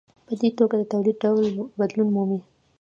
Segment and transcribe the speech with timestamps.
[0.25, 1.45] په دې توګه د تولید ډول
[1.79, 2.39] بدلون مومي.